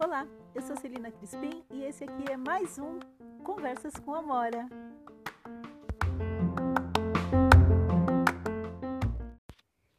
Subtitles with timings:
[0.00, 2.98] Olá, eu sou Celina Crispim e esse aqui é mais um
[3.44, 4.68] Conversas com Amora.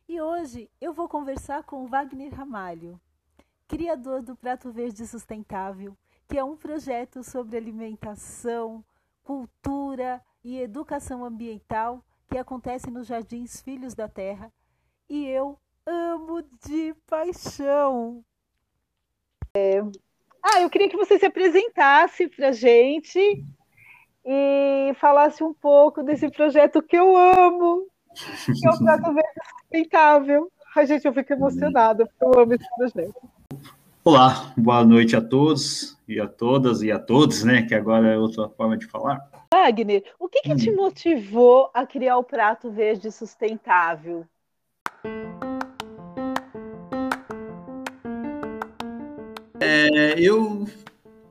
[0.05, 2.99] E hoje eu vou conversar com Wagner Ramalho,
[3.69, 5.97] criador do Prato Verde Sustentável,
[6.27, 8.83] que é um projeto sobre alimentação,
[9.23, 14.51] cultura e educação ambiental que acontece nos Jardins Filhos da Terra.
[15.09, 18.23] E eu amo de paixão.
[19.53, 19.81] É...
[20.41, 23.43] Ah, eu queria que você se apresentasse para gente
[24.23, 27.87] e falasse um pouco desse projeto que eu amo,
[28.45, 29.29] que é o Prato Verde
[29.63, 30.51] Sustentável.
[30.75, 33.29] A gente, eu fico emocionada, porque eu amo esse projeto.
[34.03, 37.63] Olá, boa noite a todos e a todas e a todos, né?
[37.63, 39.19] Que agora é outra forma de falar.
[39.51, 40.57] Wagner, o que, que hum.
[40.57, 44.23] te motivou a criar o Prato Verde Sustentável?
[49.59, 50.67] É, eu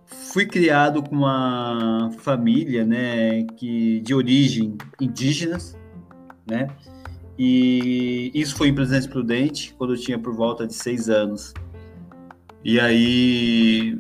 [0.04, 5.78] fui criado com uma família, né, que de origem indígenas,
[6.44, 6.66] né,
[7.38, 11.54] e isso foi em Presidente Prudente quando eu tinha por volta de seis anos.
[12.64, 13.96] E aí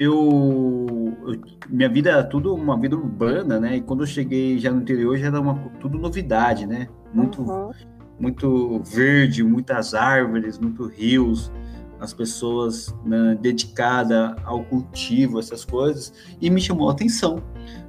[0.00, 3.76] eu, eu, minha vida era tudo uma vida urbana, né?
[3.76, 6.88] E quando eu cheguei já no interior já era uma tudo novidade, né?
[7.12, 7.70] Muito uhum.
[8.18, 11.52] muito verde, muitas árvores, muitos rios,
[12.00, 17.42] as pessoas né, dedicadas ao cultivo, essas coisas, e me chamou a atenção.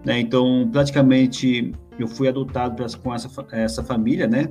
[0.05, 0.19] Né?
[0.19, 4.49] Então, praticamente, eu fui adotado com essa, essa família, né?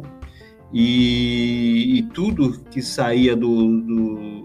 [0.72, 4.39] E, e tudo que saía do, do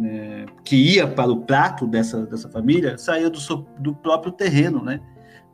[0.00, 3.38] né, que ia para o prato dessa, dessa família saía do,
[3.78, 5.00] do próprio terreno, né?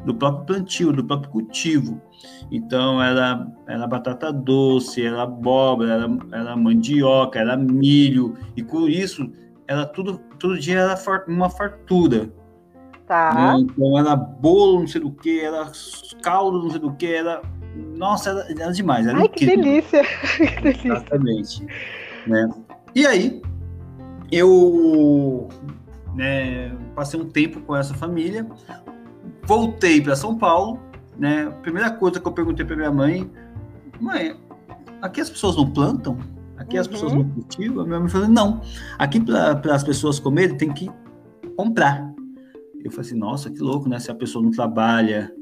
[0.04, 2.00] do próprio plantio, do próprio cultivo.
[2.50, 9.30] Então, era, era batata doce, era abóbora, era, era mandioca, era milho, e com isso,
[9.66, 12.30] era tudo, todo dia era uma fartura.
[13.06, 13.34] Tá.
[13.34, 13.60] Né?
[13.60, 15.70] Então, era bolo, não sei do que, era
[16.22, 17.40] caldo, não sei do que, era.
[17.96, 19.06] Nossa, era, era demais.
[19.06, 20.02] Era Ai, que delícia!
[20.36, 20.92] que delícia!
[20.92, 21.66] Exatamente.
[22.26, 22.48] Né?
[22.94, 23.42] E aí,
[24.30, 25.48] eu
[26.14, 28.46] né, passei um tempo com essa família,
[29.44, 30.80] voltei para São Paulo,
[31.18, 31.46] né?
[31.46, 33.30] A primeira coisa que eu perguntei para minha mãe,
[34.00, 34.36] mãe,
[35.00, 36.18] aqui as pessoas não plantam?
[36.56, 37.30] Aqui as pessoas não uhum.
[37.30, 37.84] cultivam?
[37.84, 38.60] A minha mãe falou, não.
[38.98, 40.90] Aqui para as pessoas comerem tem que
[41.56, 42.12] comprar.
[42.82, 43.98] Eu falei assim, nossa, que louco, né?
[43.98, 45.32] Se a pessoa não trabalha,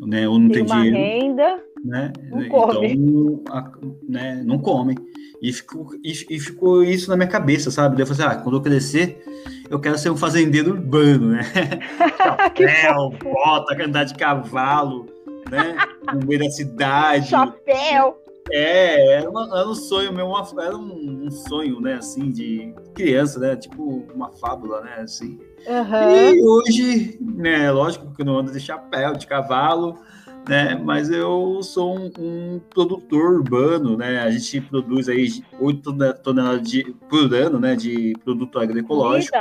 [0.00, 0.28] né?
[0.28, 0.96] Ou não tem, tem dinheiro.
[0.96, 2.12] Renda, né?
[2.30, 2.92] Não come.
[2.92, 3.72] Então, a,
[4.08, 4.96] né, não come.
[5.40, 7.96] E ficou, e, e, ficou isso na minha cabeça, sabe?
[7.96, 9.22] Daí eu falei assim, ah, quando eu crescer,
[9.68, 11.42] eu quero ser um fazendeiro urbano, né?
[12.16, 15.06] Chapéu, bota, andar de cavalo,
[15.50, 15.76] né?
[16.12, 17.28] No meio da cidade.
[17.28, 18.23] Chapéu!
[18.50, 22.74] É, era, uma, era um sonho meu, uma, era um, um, sonho, né, assim, de
[22.94, 23.56] criança, né?
[23.56, 24.96] Tipo uma fábula, né?
[25.00, 25.38] Assim.
[25.66, 26.34] Uhum.
[26.34, 29.98] E hoje, né, lógico que eu não ando de chapéu, de cavalo,
[30.46, 30.74] né?
[30.74, 34.20] Mas eu sou um, um, produtor urbano, né?
[34.20, 37.74] A gente produz aí 8 toneladas de, por ano, né?
[37.74, 39.38] De produto agroecológico.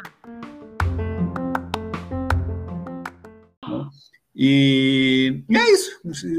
[4.36, 5.92] E, e, é isso.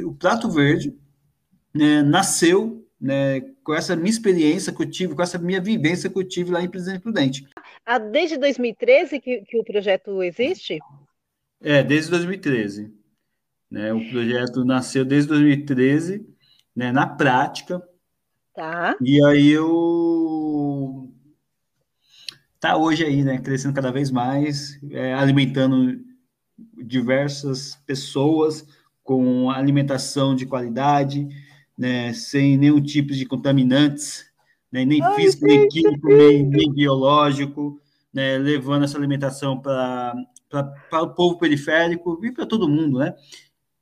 [0.09, 0.93] O Prato Verde
[1.75, 6.19] né, nasceu né, com essa minha experiência que eu tive, com essa minha vivência que
[6.19, 7.47] eu tive lá em Presidente Prudente.
[7.85, 10.79] Ah, desde 2013 que, que o projeto existe?
[11.61, 12.93] É, desde 2013.
[13.71, 13.93] Né?
[13.93, 16.27] O projeto nasceu desde 2013,
[16.75, 17.83] né, na prática.
[18.55, 18.97] Tá.
[19.01, 21.11] E aí eu
[22.61, 26.01] tá hoje aí, né, crescendo cada vez mais, é, alimentando
[26.83, 28.67] diversas pessoas
[29.03, 31.29] com alimentação de qualidade,
[31.77, 34.31] né, sem nenhum tipo de contaminantes,
[34.71, 37.81] né, nem Ai, físico, nem químico, nem, nem biológico,
[38.13, 40.15] né, levando essa alimentação para
[40.93, 43.15] o povo periférico e para todo mundo, né?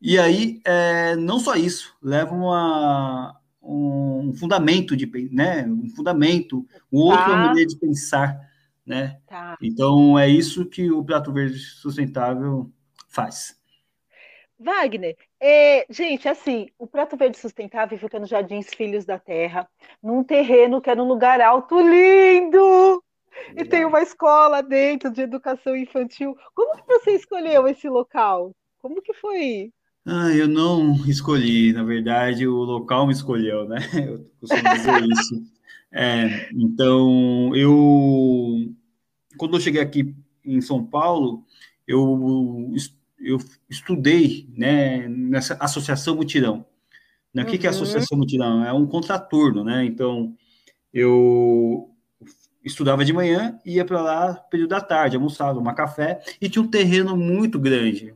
[0.00, 6.98] E aí, é, não só isso, leva uma, um fundamento de, né, um fundamento, um
[6.98, 7.36] outra tá.
[7.36, 8.38] maneira de pensar,
[8.84, 9.18] né?
[9.26, 9.56] Tá.
[9.62, 12.70] Então é isso que o Prato Verde Sustentável
[13.08, 13.56] faz.
[14.58, 19.68] Wagner, é, gente, assim, o Prato Verde Sustentável fica nos Jardins Filhos da Terra,
[20.00, 23.02] num terreno que é num lugar alto lindo,
[23.56, 26.36] e tem uma escola dentro de educação infantil.
[26.54, 28.54] Como que você escolheu esse local?
[28.78, 29.72] Como que foi?
[30.06, 33.78] Ah, eu não escolhi, na verdade, o local me escolheu, né?
[33.94, 35.42] Eu costumo dizer isso.
[35.90, 38.72] É, então, eu,
[39.36, 40.14] quando eu cheguei aqui
[40.44, 41.44] em São Paulo,
[41.86, 42.72] eu,
[43.22, 43.38] eu
[43.68, 46.66] estudei né, nessa Associação Mutirão.
[47.32, 47.42] Né?
[47.42, 48.64] O que, que é associação mutirão?
[48.64, 49.84] É um contraturno, né?
[49.84, 50.34] Então,
[50.92, 51.90] eu
[52.62, 56.68] estudava de manhã, ia para lá período da tarde, almoçava, tomar café, e tinha um
[56.68, 58.14] terreno muito grande.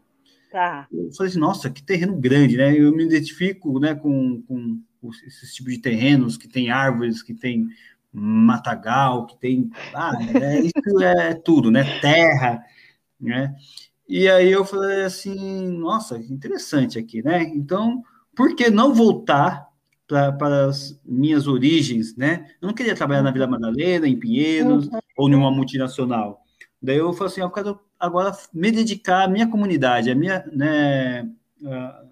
[0.52, 0.86] Tá.
[0.92, 2.78] Eu falei assim, nossa, que terreno grande, né?
[2.78, 4.80] Eu me identifico né, com, com
[5.26, 7.66] esses tipos de terrenos que tem árvores, que tem
[8.12, 9.70] matagal, que tem.
[9.94, 12.00] Ah, é, isso é tudo, né?
[12.00, 12.64] Terra,
[13.20, 13.54] né?
[14.08, 17.42] E aí eu falei assim, nossa, interessante aqui, né?
[17.42, 18.02] Então,
[18.34, 19.66] por que não voltar
[20.06, 22.46] para as minhas origens, né?
[22.60, 24.98] Eu não queria trabalhar na Vila Madalena, em Pinheiros, uhum.
[25.16, 26.40] ou em uma multinacional.
[26.80, 31.28] Daí eu falei assim, eu quero agora me dedicar à minha comunidade, à minha, né,
[31.64, 32.04] a,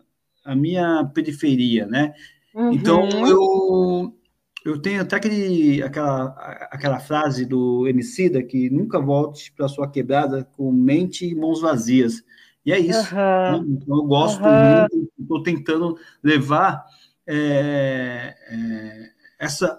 [0.46, 2.14] a minha periferia, né?
[2.54, 2.72] Uhum.
[2.72, 4.16] Então eu
[4.64, 6.26] eu tenho até aquele, aquela,
[6.70, 12.24] aquela frase do Emicida que nunca volte para sua quebrada com mente e mãos vazias.
[12.64, 13.14] E é isso.
[13.14, 13.62] Uhum.
[13.62, 13.64] Né?
[13.68, 14.80] Então, eu gosto uhum.
[14.80, 16.86] muito, estou tentando levar
[17.26, 19.78] é, é, essa,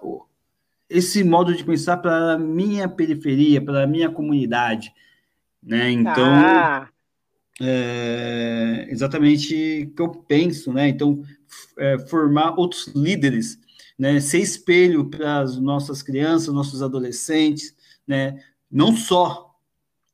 [0.88, 4.94] esse modo de pensar para a minha periferia, para a minha comunidade.
[5.64, 5.90] Né?
[5.90, 6.88] Então, ah.
[7.60, 10.72] é exatamente o que eu penso.
[10.72, 10.90] Né?
[10.90, 11.24] Então,
[11.80, 13.60] é, formar outros líderes,
[13.98, 14.20] né?
[14.20, 17.76] ser espelho para as nossas crianças, nossos adolescentes,
[18.08, 18.42] né?
[18.70, 19.56] não só,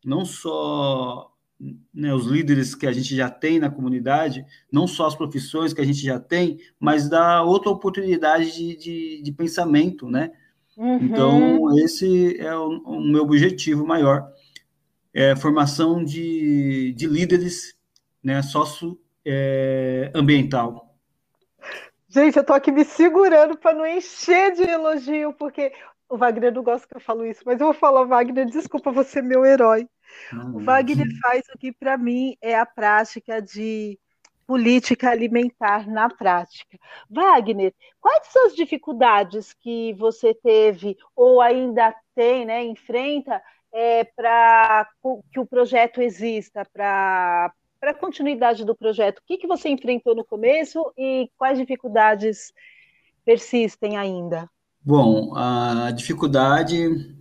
[0.03, 1.31] não só
[1.93, 5.81] né, os líderes que a gente já tem na comunidade, não só as profissões que
[5.81, 10.31] a gente já tem, mas dá outra oportunidade de, de, de pensamento, né?
[10.75, 11.03] Uhum.
[11.03, 14.27] Então, esse é o, o, meu objetivo maior,
[15.13, 17.75] é a formação de, de líderes
[18.23, 20.87] né, socioambiental.
[20.87, 20.90] É,
[22.11, 25.73] gente, eu tô aqui me segurando para não encher de elogio, porque
[26.09, 29.19] o Wagner não gosta que eu falo isso, mas eu vou falar, Wagner, desculpa, você
[29.19, 29.87] é meu herói.
[30.53, 33.97] O Wagner faz o que, para mim, é a prática de
[34.45, 36.77] política alimentar na prática.
[37.09, 43.41] Wagner, quais são as dificuldades que você teve ou ainda tem, né, enfrenta,
[43.73, 44.85] é, para
[45.31, 47.53] que o projeto exista, para
[47.89, 49.17] a continuidade do projeto?
[49.17, 52.53] O que, que você enfrentou no começo e quais dificuldades
[53.25, 54.47] persistem ainda?
[54.83, 57.15] Bom, a dificuldade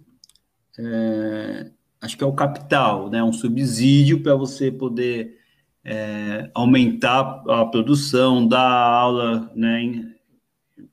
[0.79, 1.71] é,
[2.01, 3.23] acho que é o capital, né?
[3.23, 5.39] Um subsídio para você poder
[5.85, 10.13] é, aumentar a produção, dar aula, né?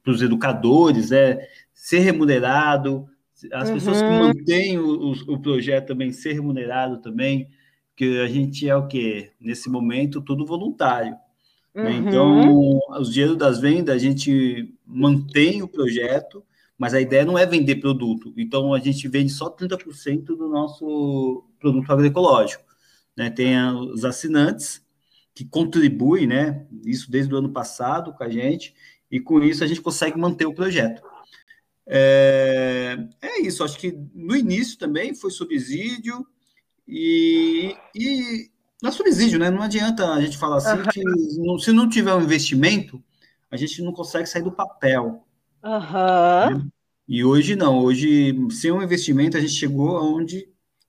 [0.03, 3.07] Para os educadores, é ser remunerado,
[3.53, 3.75] as uhum.
[3.75, 7.47] pessoas que mantêm o, o, projeto também ser remunerado também,
[7.97, 11.17] que a gente é o que nesse momento tudo voluntário.
[11.73, 11.89] Né?
[11.89, 12.07] Uhum.
[12.07, 16.45] Então, os dinheiros das vendas a gente mantém o projeto,
[16.77, 18.31] mas a ideia não é vender produto.
[18.37, 22.63] Então, a gente vende só 30% do nosso produto agroecológico.
[23.15, 23.31] Né?
[23.31, 24.85] Tem os assinantes
[25.33, 26.65] que contribuem, né?
[26.85, 28.75] Isso desde o ano passado com a gente,
[29.09, 31.01] e com isso a gente consegue manter o projeto.
[31.87, 36.27] É, é isso, acho que no início também foi subsídio,
[36.87, 38.49] e, e
[38.81, 39.49] na subsídio, né?
[39.49, 41.03] Não adianta a gente falar assim que
[41.39, 43.03] não, se não tiver um investimento,
[43.51, 45.25] a gente não consegue sair do papel.
[45.63, 46.69] Uhum.
[47.07, 50.47] E hoje não, hoje, sem um investimento, a gente chegou aonde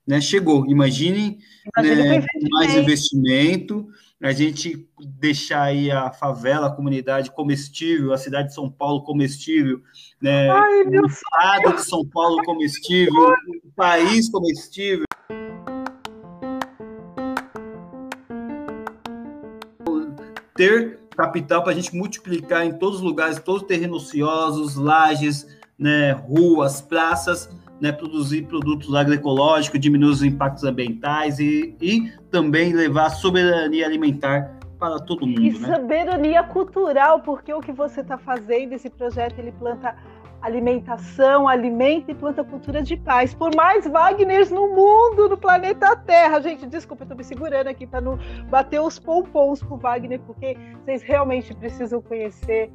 [0.09, 0.67] né, chegou.
[0.67, 1.39] Imaginem
[1.77, 3.87] né, mais investimento,
[4.23, 4.89] a gente
[5.21, 9.83] deixar aí a favela, a comunidade comestível, a cidade de São Paulo comestível,
[10.21, 15.05] né, Ai, o estado de São Paulo comestível, o país comestível.
[20.59, 25.47] Ter capital para a gente multiplicar em todos os lugares, todos os terrenos ociosos, lajes,
[25.79, 27.49] né, ruas, praças,
[27.81, 34.99] né, produzir produtos agroecológicos, diminuir os impactos ambientais e, e também levar soberania alimentar para
[34.99, 35.41] todo mundo.
[35.41, 35.77] E né?
[35.77, 39.97] soberania cultural, porque o que você está fazendo, esse projeto, ele planta
[40.41, 43.35] alimentação, alimenta e planta cultura de paz.
[43.35, 46.41] Por mais Wagners no mundo, no planeta Terra.
[46.41, 48.19] Gente, desculpa, eu tô me segurando aqui para não
[48.49, 52.71] bater os pompons pro Wagner, porque vocês realmente precisam conhecer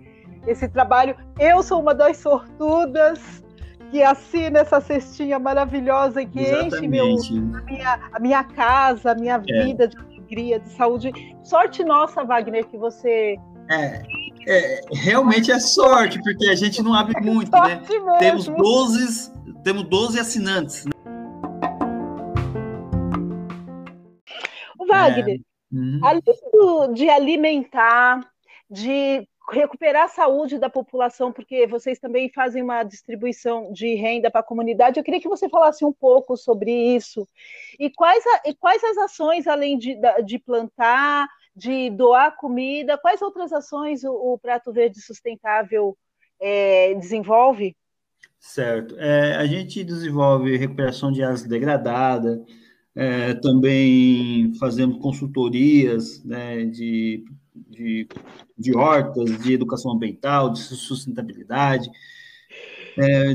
[0.46, 1.16] esse trabalho.
[1.40, 3.44] Eu sou uma das sortudas
[3.92, 6.76] que assina essa cestinha maravilhosa e que Exatamente.
[6.76, 9.64] enche meu, a, minha, a minha casa, a minha é.
[9.64, 11.12] vida de alegria, de saúde.
[11.44, 13.38] Sorte nossa, Wagner, que você
[13.70, 14.04] é,
[14.48, 17.82] é, realmente é sorte, porque a gente não abre muito, né?
[17.90, 18.18] Mesmo.
[18.18, 19.32] Temos 12,
[19.64, 20.86] temos 12 assinantes.
[20.86, 20.92] Né?
[24.88, 25.76] Wagner, é.
[25.76, 26.00] uhum.
[26.04, 28.20] além de alimentar,
[28.70, 34.40] de recuperar a saúde da população, porque vocês também fazem uma distribuição de renda para
[34.40, 35.00] a comunidade.
[35.00, 37.28] Eu queria que você falasse um pouco sobre isso.
[37.80, 43.22] E quais, a, e quais as ações, além de, de plantar, de doar comida, quais
[43.22, 45.98] outras ações o, o Prato Verde Sustentável
[46.40, 47.76] é, desenvolve?
[48.40, 48.96] Certo.
[48.98, 52.40] É, a gente desenvolve recuperação de áreas degradadas,
[52.96, 57.24] é, também fazemos consultorias né, de
[57.56, 58.08] de,
[58.58, 61.90] de hortas, de educação ambiental, de sustentabilidade.
[62.98, 63.34] É,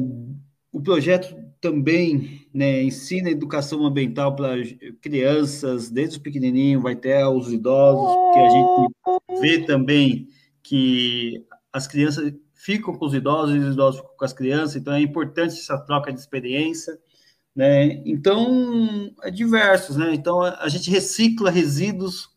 [0.73, 4.55] o projeto também né, ensina educação ambiental para
[5.01, 10.29] crianças, desde os pequenininhos, vai até os idosos, que a gente vê também
[10.63, 14.93] que as crianças ficam com os idosos e os idosos ficam com as crianças, então
[14.93, 16.99] é importante essa troca de experiência.
[17.55, 18.03] Né?
[18.05, 20.15] Então, é diversos, né?
[20.15, 22.29] Então, a gente recicla resíduos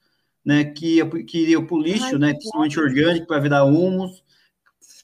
[0.46, 4.24] né, que, que iria para o lixo, Ai, né, principalmente orgânico, para virar humus.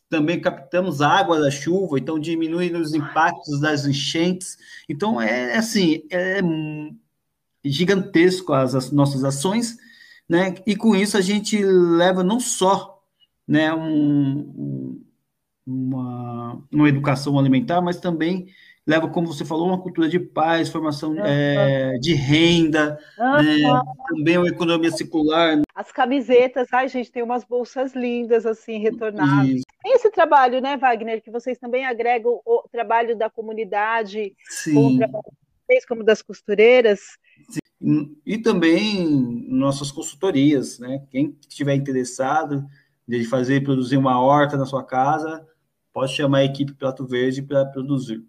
[0.10, 4.58] Também captamos água da chuva, então diminui os impactos das enchentes.
[4.88, 6.40] Então, é, é assim, é
[7.64, 9.78] gigantesco as, as nossas ações,
[10.28, 13.02] né, e com isso a gente leva não só
[13.48, 15.02] né, um,
[15.66, 18.48] uma, uma educação alimentar, mas também
[18.88, 21.26] leva, como você falou, uma cultura de paz, formação uhum.
[21.26, 23.44] é, de renda, uhum.
[23.44, 23.82] né?
[24.08, 25.62] também uma economia circular.
[25.76, 29.62] As camisetas, ai gente, tem umas bolsas lindas, assim, retornáveis.
[29.84, 34.74] Tem esse trabalho, né, Wagner, que vocês também agregam o trabalho da comunidade, Sim.
[34.74, 35.24] com o trabalho
[35.68, 37.02] vocês, como das costureiras.
[37.50, 38.16] Sim.
[38.26, 39.06] E também
[39.50, 41.06] nossas consultorias, né?
[41.12, 42.66] Quem estiver interessado
[43.08, 45.46] de fazer, produzir uma horta na sua casa,
[45.94, 48.24] pode chamar a equipe Prato Verde para produzir.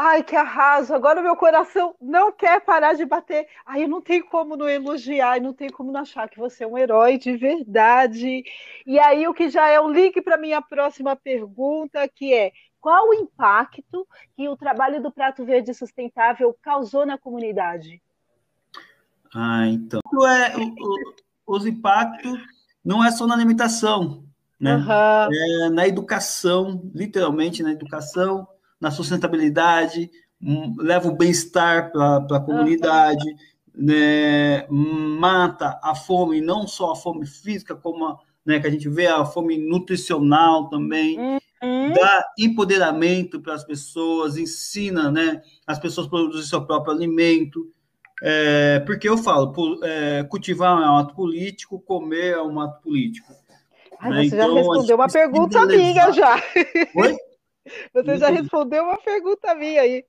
[0.00, 0.94] Ai, que arraso!
[0.94, 3.48] Agora o meu coração não quer parar de bater.
[3.66, 6.66] Ai, eu não tenho como não elogiar, não tenho como não achar que você é
[6.68, 8.44] um herói de verdade.
[8.86, 13.08] E aí, o que já é um link para minha próxima pergunta, que é qual
[13.08, 18.00] o impacto que o trabalho do Prato Verde Sustentável causou na comunidade?
[19.34, 20.00] Ah, então.
[20.28, 22.38] É, o, os impactos
[22.84, 24.22] não é só na alimentação,
[24.60, 24.76] né?
[24.76, 25.66] Uhum.
[25.66, 28.46] É na educação, literalmente na educação
[28.80, 30.10] na sustentabilidade,
[30.42, 33.24] um, leva o bem-estar para a comunidade,
[33.74, 38.88] né, mata a fome, não só a fome física, como a, né, que a gente
[38.88, 41.92] vê a fome nutricional também, uhum.
[41.92, 47.70] dá empoderamento para as pessoas, ensina né, as pessoas a produzir seu próprio alimento.
[48.20, 49.54] É, porque eu falo,
[49.84, 53.32] é, cultivar é um ato político, comer é um ato político.
[54.00, 54.16] Ai, né?
[54.24, 56.42] Você então, já respondeu uma pergunta minha já.
[56.96, 57.16] Oi?
[57.92, 60.04] Você já respondeu uma pergunta minha aí.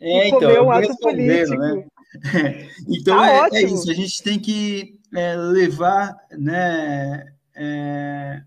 [0.00, 1.56] É, então, um ato político.
[1.56, 1.84] Né?
[2.88, 8.42] então tá é, é, isso, a gente tem que é, levar né, é,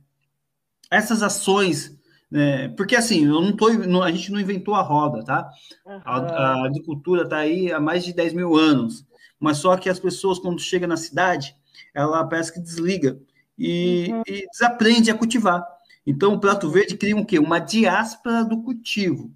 [0.92, 1.98] essas ações,
[2.30, 5.50] né, porque assim, eu não tô, não, a gente não inventou a roda, tá?
[5.86, 6.02] Uhum.
[6.06, 9.06] A, a, agricultura está aí há mais de 10 mil anos,
[9.40, 11.56] mas só que as pessoas, quando chegam na cidade,
[11.94, 13.18] ela parece que desliga
[13.58, 14.24] e, uhum.
[14.28, 15.64] e desaprende a cultivar.
[16.06, 17.40] Então, o Prato Verde cria um quê?
[17.40, 19.32] Uma diáspora do cultivo.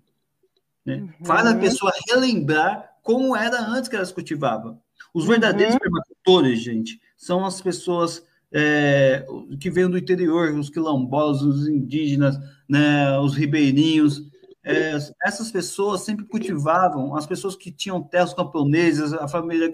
[0.86, 0.98] Né?
[0.98, 1.26] Uhum.
[1.26, 4.80] Faz a pessoa relembrar como era antes que elas cultivavam.
[5.14, 5.80] Os verdadeiros uhum.
[5.80, 9.26] permacultores, gente, são as pessoas é,
[9.60, 14.30] que vêm do interior, os quilombolas, os indígenas, né, os ribeirinhos.
[14.64, 19.72] É, essas pessoas sempre cultivavam, as pessoas que tinham terras camponesas, a família,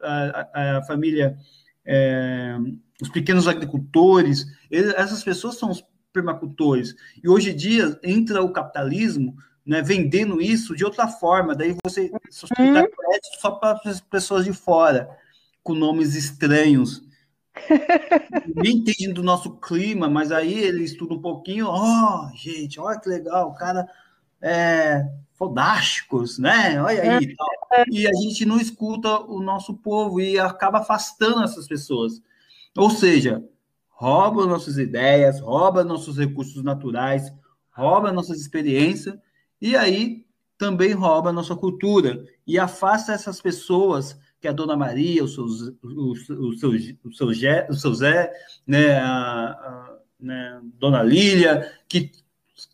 [0.00, 1.36] a, a, família
[1.84, 2.56] é,
[3.02, 6.94] os pequenos agricultores, eles, essas pessoas são os permacultores.
[7.22, 12.10] E hoje em dia entra o capitalismo né, vendendo isso de outra forma, daí você
[12.30, 12.90] sustentar uhum.
[12.90, 15.08] crédito só para as pessoas de fora,
[15.62, 17.02] com nomes estranhos.
[18.54, 22.98] Nem entende do nosso clima, mas aí ele estuda um pouquinho, ó, oh, gente, olha
[22.98, 23.86] que legal, o cara
[24.40, 26.82] é fodásticos, né?
[26.82, 27.36] Olha aí.
[27.72, 27.84] É.
[27.90, 32.20] E a gente não escuta o nosso povo e acaba afastando essas pessoas.
[32.76, 33.42] Ou seja,
[34.00, 37.30] rouba nossas ideias, rouba nossos recursos naturais,
[37.70, 39.14] rouba nossas experiências
[39.60, 40.24] e aí
[40.56, 42.24] também rouba nossa cultura.
[42.46, 47.28] E afasta essas pessoas que a Dona Maria, o seu, o, o seu, o seu,
[47.68, 48.32] o seu Zé
[48.66, 52.10] né, a, a né, Dona Lília, que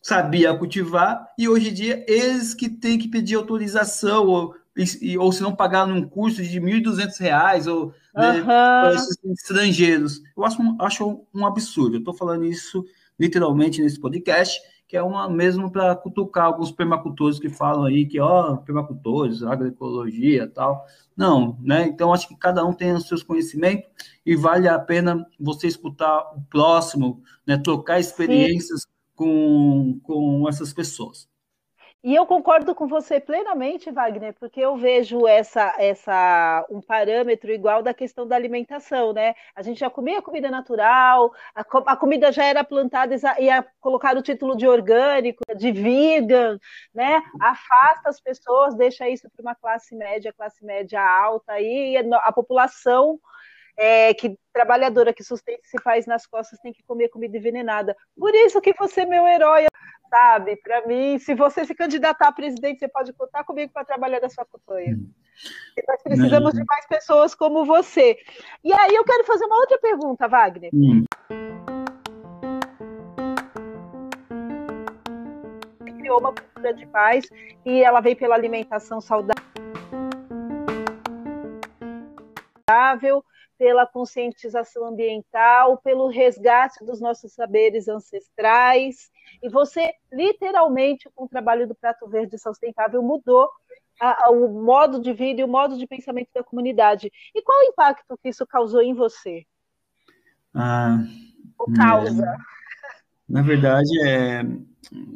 [0.00, 5.42] sabia cultivar, e hoje em dia eles que têm que pedir autorização, ou, ou se
[5.42, 10.23] não pagar num curso de R$ 1.200, ou né, para esses estrangeiros.
[10.37, 11.97] Eu acho, acho um absurdo.
[11.97, 12.85] Eu estou falando isso
[13.18, 18.21] literalmente nesse podcast, que é uma mesmo para cutucar alguns permacultores que falam aí que,
[18.21, 20.85] ó, permacultores, agroecologia tal.
[21.16, 21.87] Não, né?
[21.87, 23.88] Então, acho que cada um tem os seus conhecimentos
[24.25, 27.56] e vale a pena você escutar o próximo, né?
[27.56, 31.26] Trocar experiências com, com essas pessoas.
[32.06, 37.82] E eu concordo com você plenamente, Wagner, porque eu vejo essa, essa um parâmetro igual
[37.82, 39.34] da questão da alimentação, né?
[39.56, 43.48] A gente já comia comida natural, a, a comida já era plantada e
[43.80, 46.60] colocar o título de orgânico, de vegan,
[46.94, 47.20] né?
[47.40, 53.18] Afasta as pessoas, deixa isso para uma classe média, classe média alta, e a população
[53.76, 57.97] é, que trabalhadora que sustenta esse país nas costas tem que comer comida envenenada.
[58.18, 59.66] Por isso que você é meu herói
[60.09, 60.56] sabe?
[60.56, 64.28] Para mim, se você se candidatar a presidente, você pode contar comigo para trabalhar na
[64.28, 64.95] sua campanha.
[64.95, 65.11] Hum.
[65.87, 68.16] Nós precisamos de mais pessoas como você.
[68.64, 70.71] E aí eu quero fazer uma outra pergunta, Wagner.
[70.73, 71.04] Hum.
[75.99, 77.28] Criou uma cultura de paz
[77.64, 79.45] e ela vem pela alimentação saudável
[83.58, 89.10] pela conscientização ambiental, pelo resgate dos nossos saberes ancestrais.
[89.42, 93.48] E você, literalmente, com o trabalho do Prato Verde Sustentável, mudou
[94.00, 97.10] a, a, o modo de vida e o modo de pensamento da comunidade.
[97.34, 99.44] E qual o impacto que isso causou em você?
[100.54, 100.98] Ah,
[101.58, 102.24] Ou causa?
[102.24, 102.36] É,
[103.28, 104.40] na verdade, é,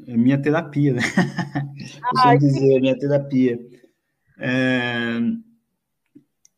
[0.06, 1.02] é, minha terapia, né?
[2.18, 3.58] Ah, dizer, é minha terapia.
[4.38, 5.18] É,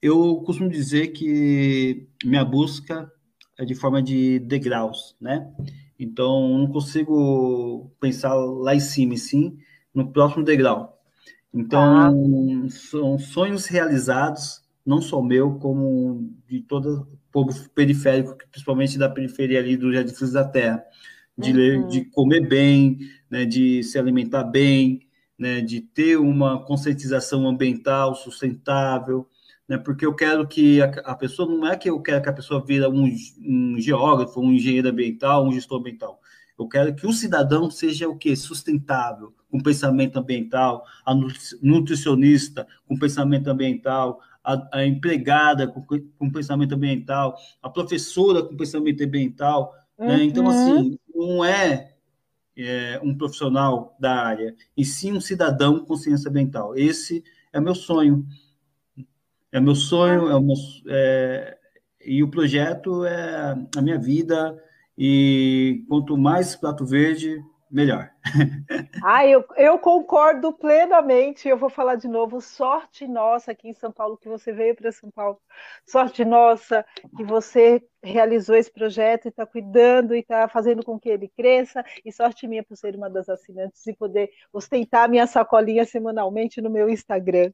[0.02, 3.10] eu costumo dizer que minha busca
[3.56, 5.48] é de forma de degraus, né?
[5.98, 9.56] Então, não consigo pensar lá em cima, sim,
[9.94, 10.98] no próximo degrau.
[11.54, 12.68] Então, ah.
[12.68, 19.60] são sonhos realizados, não só meu, como de todo o povo periférico, principalmente da periferia
[19.60, 20.82] ali do Jardim Filhos da Terra,
[21.38, 21.86] de, uhum.
[21.86, 22.98] de comer bem,
[23.30, 25.02] né, de se alimentar bem,
[25.38, 29.28] né, de ter uma conscientização ambiental sustentável,
[29.68, 29.78] né?
[29.78, 32.64] Porque eu quero que a, a, pessoa, não é que eu quero que a pessoa
[32.64, 33.04] vira um,
[33.44, 36.20] um geógrafo, um engenheiro ambiental, um gestor ambiental.
[36.58, 38.36] Eu quero que o cidadão seja o quê?
[38.36, 41.14] Sustentável, com pensamento ambiental, a
[41.62, 49.02] nutricionista com pensamento ambiental, a, a empregada com, com, pensamento ambiental, a professora com pensamento
[49.02, 49.74] ambiental.
[49.98, 50.08] Uhum.
[50.08, 50.24] Né?
[50.24, 51.94] Então, assim, não é,
[52.56, 56.76] é, um profissional da área, e sim um cidadão com consciência ambiental.
[56.76, 58.26] Esse é meu sonho.
[59.52, 60.56] É meu sonho, é o meu,
[60.88, 61.58] é,
[62.04, 64.58] e o projeto é a minha vida,
[64.96, 68.10] e quanto mais prato verde, melhor.
[69.04, 71.48] Ah, eu, eu concordo plenamente.
[71.48, 72.40] Eu vou falar de novo.
[72.40, 75.40] Sorte nossa aqui em São Paulo que você veio para São Paulo.
[75.84, 76.84] Sorte nossa
[77.16, 81.84] que você realizou esse projeto e está cuidando e está fazendo com que ele cresça.
[82.04, 86.70] E sorte minha por ser uma das assinantes e poder ostentar minha sacolinha semanalmente no
[86.70, 87.52] meu Instagram.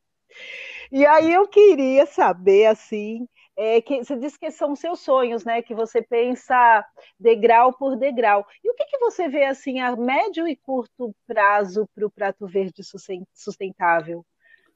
[0.90, 3.26] E aí eu queria saber, assim,
[3.58, 5.60] é, que você disse que são seus sonhos, né?
[5.60, 6.84] Que você pensa
[7.18, 8.46] degrau por degrau.
[8.62, 12.46] E o que, que você vê assim a médio e curto prazo para o prato
[12.46, 12.82] verde
[13.34, 14.24] sustentável?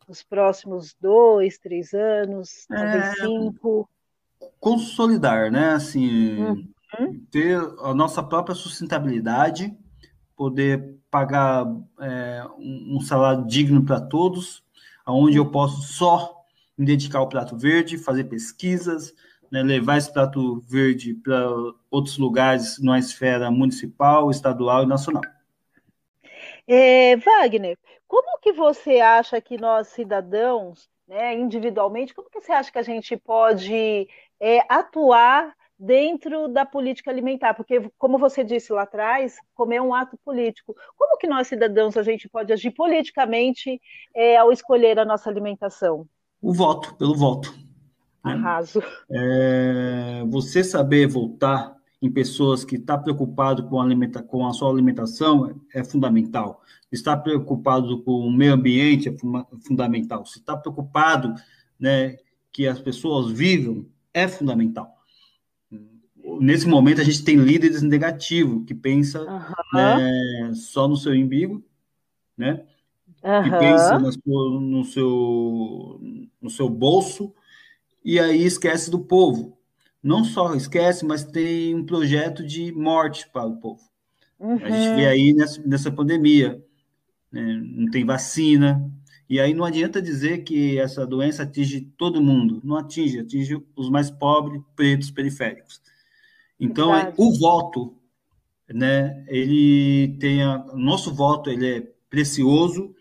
[0.09, 3.89] Nos próximos dois, três anos, talvez é, cinco?
[4.59, 5.75] Consolidar, né?
[5.75, 6.43] Assim,
[6.99, 7.25] uhum.
[7.31, 9.73] ter a nossa própria sustentabilidade,
[10.37, 11.67] poder pagar
[12.01, 14.65] é, um salário digno para todos,
[15.07, 16.45] onde eu posso só
[16.77, 19.15] me dedicar ao prato verde, fazer pesquisas,
[19.51, 21.47] né, levar esse prato verde para
[21.91, 25.23] outros lugares na esfera municipal, estadual e nacional.
[26.67, 27.77] É, Wagner,
[28.09, 32.83] como que você acha que nós cidadãos, né, individualmente, como que você acha que a
[32.83, 34.09] gente pode
[34.41, 39.93] é, atuar dentro da política alimentar, porque, como você disse lá atrás, comer é um
[39.93, 40.77] ato político.
[40.97, 43.81] Como que nós, cidadãos, a gente pode agir politicamente
[44.15, 46.07] é, ao escolher a nossa alimentação?
[46.41, 47.53] O voto, pelo voto.
[48.25, 48.35] Né?
[48.35, 48.81] Arraso.
[49.11, 54.71] É, você saber votar em pessoas que estão tá preocupado com, alimenta, com a sua
[54.71, 56.63] alimentação é fundamental.
[56.93, 59.15] Estar preocupado com o meio ambiente é
[59.67, 60.25] fundamental.
[60.27, 61.35] Se está preocupado
[61.79, 62.19] né,
[62.53, 65.02] que as pessoas vivam, é fundamental
[66.41, 69.55] nesse momento a gente tem líderes negativos que pensa uhum.
[69.75, 71.63] né, só no seu umbigo,
[72.37, 72.65] né?
[73.23, 73.43] Uhum.
[73.43, 76.01] Que pensa no seu, no seu,
[76.41, 77.33] no seu bolso
[78.05, 79.57] e aí esquece do povo.
[80.03, 83.83] Não só esquece, mas tem um projeto de morte para o povo.
[84.39, 84.57] Uhum.
[84.57, 86.61] A gente vê aí nessa, nessa pandemia,
[87.31, 87.63] né?
[87.65, 88.85] não tem vacina,
[89.33, 92.61] e aí não adianta dizer que essa doença atinge todo mundo.
[92.65, 95.81] Não atinge, atinge os mais pobres, pretos, periféricos.
[96.65, 98.03] Então, é, o voto
[98.73, 99.25] né?
[99.29, 102.95] Ele tem a, nosso voto, ele é precioso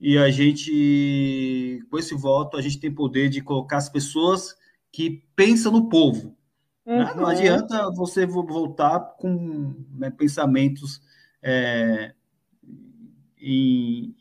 [0.00, 4.54] e a gente, com esse voto, a gente tem poder de colocar as pessoas
[4.90, 6.36] que pensam no povo.
[6.84, 6.98] Uhum.
[6.98, 7.14] Né?
[7.14, 11.00] Não adianta você voltar com né, pensamentos
[11.40, 12.12] é,
[13.40, 14.14] em,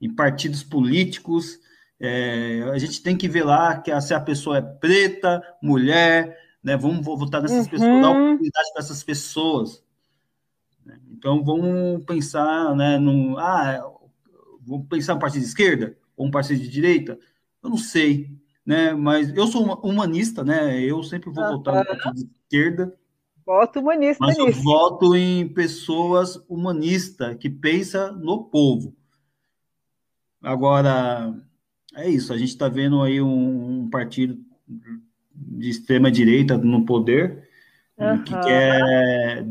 [0.00, 1.60] em, partidos políticos.
[2.00, 6.76] É, a gente tem que ver lá que se a pessoa é preta, mulher, né,
[6.76, 7.70] vamos votar nessas uhum.
[7.70, 9.84] pessoas, dar oportunidade para essas pessoas.
[11.10, 13.92] Então vamos pensar, né, no, ah,
[14.60, 17.18] vamos pensar um partido de esquerda ou um partido de direita?
[17.62, 18.30] Eu não sei,
[18.64, 18.92] né?
[18.92, 20.80] Mas eu sou humanista, né?
[20.80, 22.96] Eu sempre vou votar no partido de esquerda.
[23.44, 24.58] Voto humanista mas nisso.
[24.58, 28.94] eu voto em pessoas humanistas que pensam no povo.
[30.40, 31.34] Agora,
[31.94, 32.32] é isso.
[32.32, 34.38] A gente está vendo aí um, um, partido
[35.46, 37.48] de extrema direita no poder
[37.98, 38.22] uhum.
[38.24, 39.44] que quer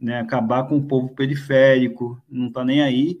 [0.00, 3.20] né, acabar com o povo periférico, não está nem aí.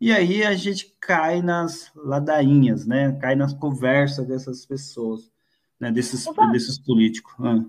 [0.00, 3.18] E aí a gente cai nas ladainhas, né?
[3.20, 5.30] Cai nas conversas dessas pessoas,
[5.78, 5.90] né?
[5.90, 7.34] Desses, desses políticos.
[7.40, 7.64] Ah.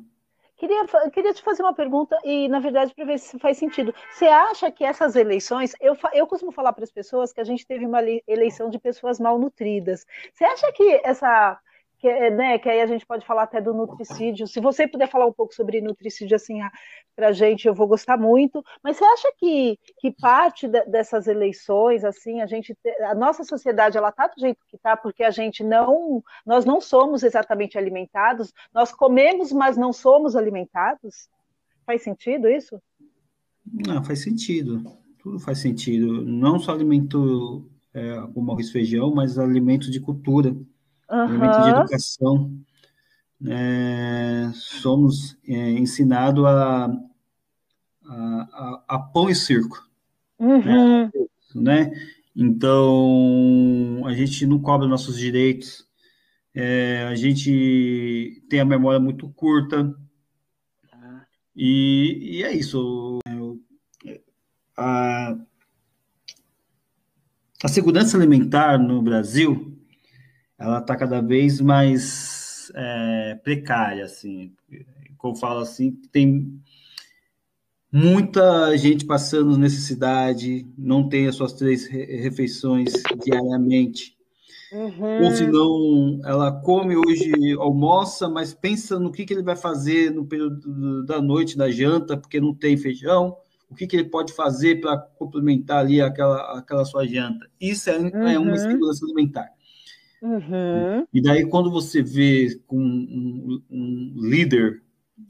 [0.58, 3.96] Queria, queria te fazer uma pergunta, e na verdade, para ver se faz sentido.
[4.12, 5.74] Você acha que essas eleições.
[5.80, 9.20] Eu, eu costumo falar para as pessoas que a gente teve uma eleição de pessoas
[9.20, 10.06] malnutridas.
[10.34, 11.58] Você acha que essa
[12.00, 14.48] que, é, né, que aí a gente pode falar até do nutricídio.
[14.48, 16.60] Se você puder falar um pouco sobre nutricídio assim
[17.14, 18.64] para a gente, eu vou gostar muito.
[18.82, 23.98] Mas você acha que, que parte de, dessas eleições, assim, a gente, a nossa sociedade,
[23.98, 28.54] ela tá do jeito que tá, porque a gente não, nós não somos exatamente alimentados,
[28.74, 31.28] nós comemos, mas não somos alimentados?
[31.86, 32.82] Faz sentido isso?
[33.66, 34.84] Não, faz sentido.
[35.18, 36.24] Tudo faz sentido.
[36.24, 40.56] Não só alimento é, como arroz feijão, mas alimento de cultura
[41.10, 41.64] uhum.
[41.64, 42.60] de educação,
[43.48, 46.86] é, somos é, ensinados a,
[48.06, 49.88] a, a, pão e circo.
[50.38, 50.62] Uhum.
[50.62, 51.12] Né?
[51.56, 51.92] né?
[52.36, 55.88] Então, a gente não cobra nossos direitos,
[56.54, 59.94] é, a gente tem a memória muito curta,
[61.62, 63.20] e, e é isso.
[64.78, 65.36] A,
[67.62, 69.69] a segurança alimentar no Brasil
[70.60, 74.52] ela está cada vez mais é, precária, assim.
[75.18, 76.62] Como eu falo assim, tem
[77.92, 82.94] muita gente passando necessidade, não tem as suas três refeições
[83.24, 84.18] diariamente.
[84.72, 85.24] Uhum.
[85.24, 90.12] Ou se não, ela come hoje, almoça, mas pensa no que, que ele vai fazer
[90.12, 93.36] no período da noite, da janta, porque não tem feijão,
[93.68, 97.48] o que, que ele pode fazer para complementar ali aquela, aquela sua janta.
[97.60, 98.28] Isso é, uhum.
[98.28, 98.56] é uma uhum.
[98.56, 99.50] insegurança alimentar.
[100.22, 101.08] Uhum.
[101.14, 104.84] E daí, quando você vê com um, um líder,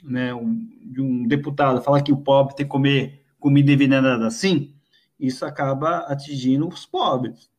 [0.03, 4.73] né, um, um deputado, falar que o pobre tem que comer comida envenenada assim,
[5.19, 7.49] isso acaba atingindo os pobres.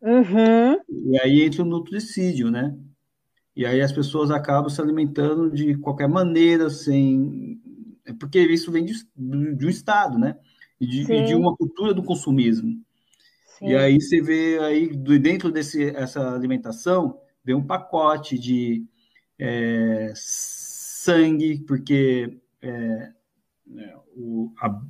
[0.00, 0.80] Uhum.
[0.88, 2.76] E aí entra o nutricídio, né?
[3.54, 7.60] E aí as pessoas acabam se alimentando de qualquer maneira, sem.
[8.20, 8.94] Porque isso vem de,
[9.56, 10.36] de um Estado, né?
[10.80, 12.80] E de, de uma cultura do consumismo.
[13.58, 13.70] Sim.
[13.70, 18.84] E aí você vê aí dentro desse essa alimentação vem um pacote de
[19.38, 23.12] é, sangue, porque é,
[23.76, 24.80] é o, a,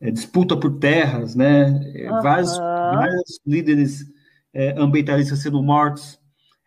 [0.00, 1.66] é, disputa por terras, né?
[1.66, 2.22] Uhum.
[2.22, 4.04] Vários, vários líderes
[4.52, 6.20] é, ambientalistas sendo mortos.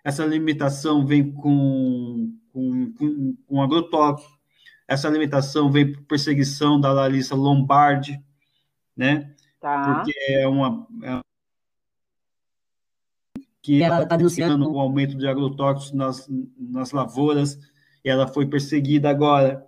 [0.03, 4.39] Essa alimentação vem com, com, com, com agrotóxico.
[4.87, 8.19] Essa alimentação vem por perseguição da Larissa Lombardi,
[8.97, 9.35] né?
[9.59, 9.95] Tá.
[9.95, 10.87] Porque é uma.
[11.03, 11.19] É,
[13.61, 17.59] que ela está denunciando o aumento de agrotóxicos nas, nas lavouras,
[18.03, 19.65] e ela foi perseguida agora.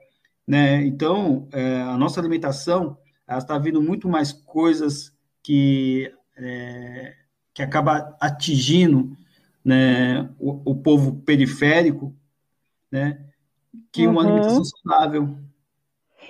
[0.47, 0.83] Né?
[0.85, 7.15] Então, é, a nossa alimentação ela está vindo muito mais coisas que, é,
[7.53, 9.15] que acaba atingindo
[9.63, 12.13] né, o, o povo periférico,
[12.91, 13.23] né,
[13.91, 14.13] que uhum.
[14.13, 15.37] uma alimentação saudável.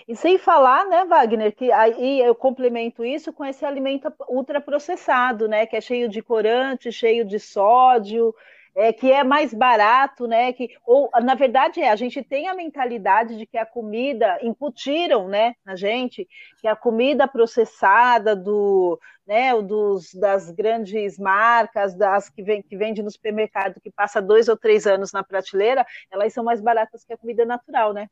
[0.08, 5.66] E sem falar, né, Wagner, que aí eu complemento isso com esse alimento ultraprocessado, né,
[5.66, 8.34] que é cheio de corante, cheio de sódio,
[8.76, 10.54] é, que é mais barato, né?
[10.54, 15.28] Que, ou, na verdade, é, a gente tem a mentalidade de que a comida, incutiram
[15.28, 16.28] né, na gente,
[16.60, 23.04] que a comida processada do, né, dos, das grandes marcas, das que, vem, que vende
[23.04, 27.14] no supermercado, que passa dois ou três anos na prateleira, elas são mais baratas que
[27.14, 28.08] a comida natural, né?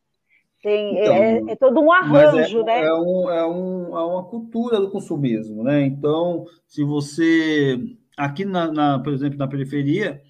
[0.61, 2.81] Tem, então, é, é, todo um é, arranjo, é, né?
[2.83, 5.85] É, um, é, um, é uma cultura do consumismo, né?
[5.85, 7.79] Então, se você
[8.17, 10.21] aqui na, na, por exemplo, na periferia,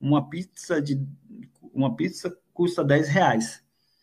[0.00, 1.00] uma pizza de
[1.72, 3.62] uma pizza custa 10 reais.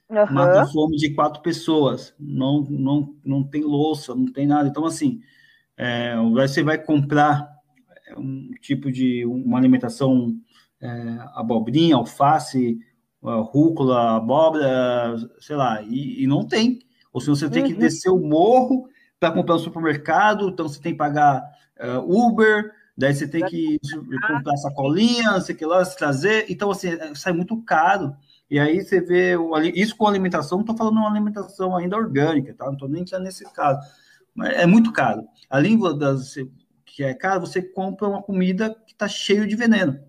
[0.10, 0.32] uhum.
[0.32, 2.16] mata fome de quatro pessoas.
[2.18, 4.70] Não, não, não tem louça, não tem nada.
[4.70, 5.22] Então, assim,
[5.76, 7.52] é, você vai comprar
[8.18, 10.34] um tipo de uma alimentação
[10.80, 10.90] é,
[11.34, 12.80] abobrinha, alface,
[13.24, 16.80] rúcula, abóbora, sei lá, e, e não tem.
[17.12, 17.70] Ou se você tem uhum.
[17.70, 18.88] que descer o morro
[19.20, 21.42] para comprar no supermercado, então você tem que pagar
[21.80, 23.80] uh, Uber, daí você tem que
[24.28, 26.46] comprar sacolinha, não sei o que lá, se trazer.
[26.50, 28.16] Então, assim, é, sai muito caro.
[28.50, 29.36] E aí você vê
[29.74, 32.66] isso com alimentação, não estou falando uma alimentação ainda orgânica, tá?
[32.66, 33.80] Não estou nem entrando nesse caso.
[34.36, 35.24] Mas é muito caro.
[35.50, 36.36] Além das
[36.86, 40.00] que é caro, você compra uma comida que está cheio de veneno.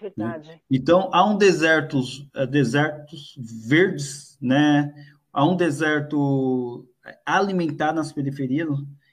[0.00, 0.60] Verdade.
[0.70, 4.92] Então, há um desertos, uh, desertos verdes, né?
[5.32, 6.86] Há um deserto
[7.24, 8.68] alimentar nas periferias.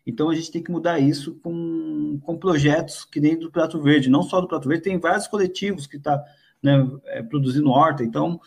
[0.05, 4.09] Então, a gente tem que mudar isso com, com projetos que nem do Prato Verde.
[4.09, 6.23] Não só do Prato Verde, tem vários coletivos que estão tá,
[6.63, 8.03] né, é, produzindo horta.
[8.03, 8.39] Então,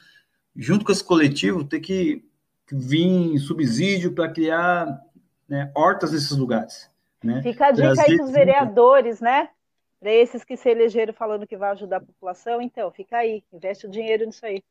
[0.57, 2.25] junto com esse coletivo, tem que
[2.73, 5.01] vir subsídio para criar
[5.49, 6.91] né, hortas nesses lugares.
[7.23, 7.43] Né?
[7.43, 9.49] Fica a dica aí para os vereadores, né?
[10.01, 13.87] Para esses que se elegeram falando que vai ajudar a população, então, fica aí, investe
[13.87, 14.63] o dinheiro nisso aí.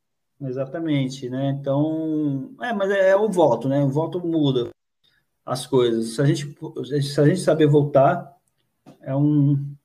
[0.42, 1.50] Exatamente, né?
[1.50, 3.84] Então, é, mas é, é o voto, né?
[3.84, 4.72] O voto muda
[5.46, 6.16] as coisas.
[6.16, 6.56] Se a gente,
[7.04, 8.36] se a gente saber voltar,
[9.02, 9.76] é um,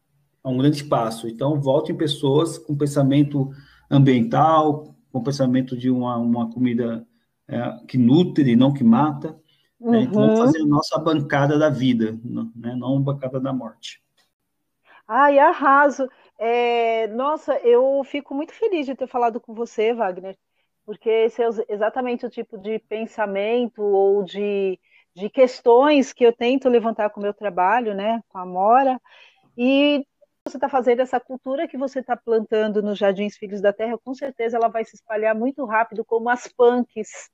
[0.45, 1.29] é um grande passo.
[1.29, 3.51] Então, volte em pessoas com pensamento
[3.91, 7.07] ambiental, com pensamento de uma, uma comida
[7.49, 9.37] é, que nutre, não que mata.
[9.81, 9.91] Uhum.
[9.91, 10.03] Né?
[10.03, 10.47] Então, vamos uhum.
[10.47, 12.19] fazer a nossa bancada da vida,
[12.55, 12.75] né?
[12.77, 14.03] não a bancada da morte.
[15.07, 16.09] Ai, arraso.
[16.39, 20.37] É, nossa, eu fico muito feliz de ter falado com você, Wagner,
[20.85, 24.79] porque esse é exatamente o tipo de pensamento ou de,
[25.15, 29.01] de questões que eu tento levantar com o meu trabalho, né, com a Mora,
[29.57, 30.07] e
[30.47, 34.15] você está fazendo essa cultura que você está plantando nos Jardins Filhos da Terra, com
[34.15, 37.31] certeza ela vai se espalhar muito rápido, como as punks,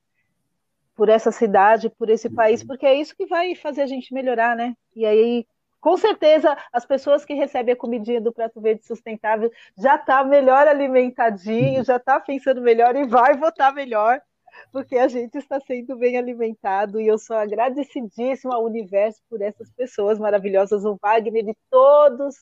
[0.95, 4.55] por essa cidade, por esse país, porque é isso que vai fazer a gente melhorar,
[4.55, 4.75] né?
[4.95, 5.45] E aí
[5.81, 10.67] com certeza as pessoas que recebem a comidinha do Prato Verde Sustentável já tá melhor
[10.67, 14.21] alimentadinho, já tá pensando melhor e vai votar melhor,
[14.71, 19.71] porque a gente está sendo bem alimentado e eu sou agradecidíssima ao universo por essas
[19.71, 22.35] pessoas maravilhosas, o Wagner e todos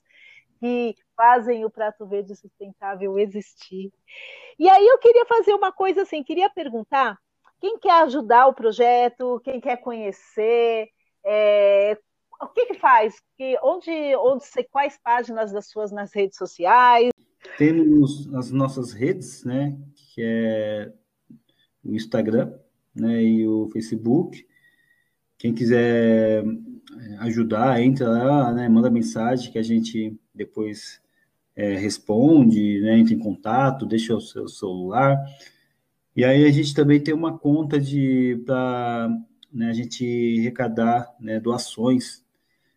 [0.59, 3.91] que fazem o Prato Verde Sustentável existir.
[4.59, 7.17] E aí eu queria fazer uma coisa assim, queria perguntar
[7.61, 10.89] quem quer ajudar o projeto, quem quer conhecer,
[11.23, 11.97] é,
[12.41, 13.15] o que que faz?
[13.37, 17.09] Que, onde, onde quais páginas das suas nas redes sociais?
[17.57, 19.77] Temos as nossas redes, né?
[19.95, 20.93] Que é
[21.83, 22.53] o Instagram,
[22.95, 23.21] né?
[23.23, 24.47] E o Facebook.
[25.37, 28.69] Quem quiser é, ajudar, entra lá, né?
[28.69, 31.01] Manda mensagem que a gente depois
[31.55, 32.97] é, responde, né?
[32.97, 35.17] Entra em contato, deixa o seu celular.
[36.15, 39.09] E aí a gente também tem uma conta de para
[39.53, 42.23] né, a gente arrecadar né, doações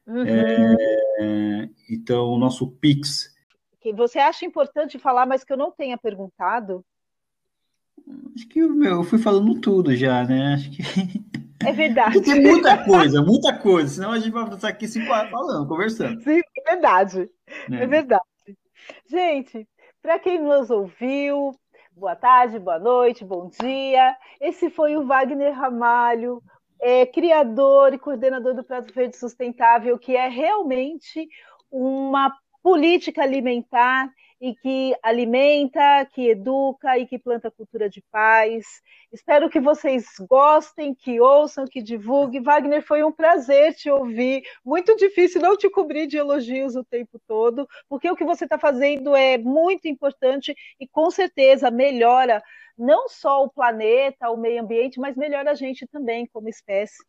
[0.07, 0.27] Uhum.
[0.27, 3.33] É, então, o nosso Pix.
[3.81, 6.85] Que você acha importante falar, mas que eu não tenha perguntado?
[8.35, 10.55] Acho que meu, eu fui falando tudo já, né?
[10.55, 10.83] Acho que.
[11.65, 12.21] É verdade.
[12.21, 13.95] Tem muita coisa, muita coisa.
[13.95, 16.21] Senão a gente vai estar aqui cinco horas falando, conversando.
[16.23, 17.31] Sim, é verdade.
[17.71, 18.23] É, é verdade.
[19.07, 19.69] Gente,
[20.03, 21.55] para quem nos ouviu,
[21.93, 24.17] boa tarde, boa noite, bom dia.
[24.41, 26.43] Esse foi o Wagner Ramalho,
[26.83, 31.29] é, criador e coordenador do Prato Verde Sustentável, que é realmente
[31.71, 38.65] uma política alimentar e que alimenta, que educa e que planta cultura de paz.
[39.13, 42.43] Espero que vocês gostem, que ouçam, que divulguem.
[42.43, 44.43] Wagner, foi um prazer te ouvir.
[44.65, 48.59] Muito difícil não te cobrir de elogios o tempo todo, porque o que você está
[48.59, 52.43] fazendo é muito importante e com certeza melhora
[52.79, 57.03] não só o planeta, o meio ambiente, mas melhora a gente também como espécie.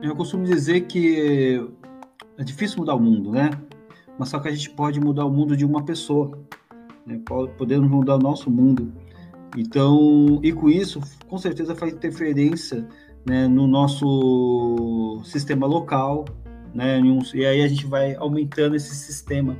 [0.00, 1.60] Eu costumo dizer que
[2.38, 3.50] é difícil mudar o mundo, né?
[4.18, 6.38] Mas só que a gente pode mudar o mundo de uma pessoa,
[7.06, 7.20] né?
[7.56, 8.92] podemos mudar o nosso mundo.
[9.56, 12.86] Então, e com isso, com certeza faz interferência
[13.26, 16.24] né, no nosso sistema local,
[16.74, 17.00] né?
[17.34, 19.56] E aí a gente vai aumentando esse sistema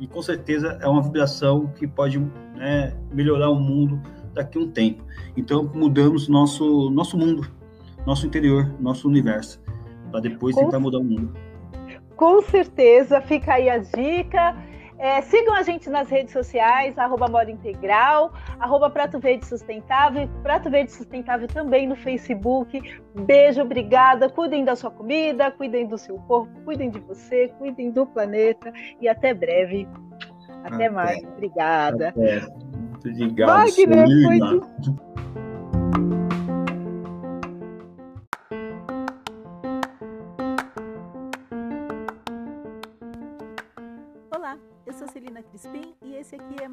[0.00, 2.18] e com certeza é uma vibração que pode
[2.54, 4.00] né, melhorar o mundo
[4.32, 5.04] daqui a um tempo.
[5.36, 7.46] Então mudamos nosso nosso mundo,
[8.06, 9.60] nosso interior, nosso universo,
[10.10, 11.34] para depois com, tentar mudar o mundo.
[12.16, 14.56] Com certeza, fica aí a dica.
[14.98, 20.68] É, sigam a gente nas redes sociais, arroba Moda Integral, arroba Prato Verde Sustentável, Prato
[20.68, 22.80] Verde Sustentável também no Facebook.
[23.14, 24.28] Beijo, obrigada.
[24.28, 29.08] Cuidem da sua comida, cuidem do seu corpo, cuidem de você, cuidem do planeta e
[29.08, 29.86] até breve.
[30.64, 30.90] Até, Até.
[30.90, 31.22] mais.
[31.24, 32.08] Obrigada.
[32.08, 32.40] Até.
[32.40, 33.48] Muito obrigado.
[33.48, 34.38] Wagner, foi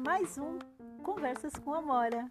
[0.06, 0.56] mais um
[1.02, 2.28] Conversas com Amora.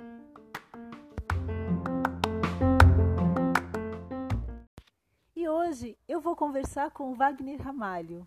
[5.35, 8.25] E hoje eu vou conversar com Wagner Ramalho,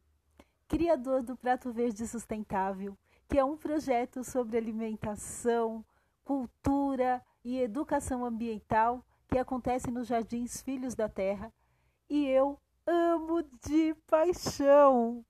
[0.69, 2.95] criador do Prato Verde Sustentável,
[3.27, 5.83] que é um projeto sobre alimentação,
[6.23, 11.51] cultura e educação ambiental que acontece nos Jardins Filhos da Terra.
[12.07, 15.25] E eu amo de paixão.